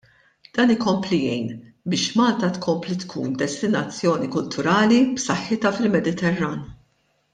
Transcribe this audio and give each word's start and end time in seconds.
Dan 0.57 0.71
ikompli 0.75 1.19
jgħin 1.25 1.51
biex 1.93 2.15
Malta 2.21 2.49
tkompli 2.55 2.97
tkun 3.03 3.37
destinazzjoni 3.43 4.31
kulturali 4.37 4.99
b'saħħitha 5.19 5.75
fil-Mediterran. 5.77 6.59